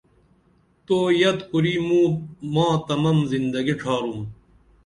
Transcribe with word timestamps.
تو 0.85 0.97
یت 1.21 1.39
کُری 1.49 1.75
موں 1.87 2.09
ماں 2.53 2.75
تمم 2.87 3.17
زندگی 3.31 3.75
ڇھارُم 3.81 4.19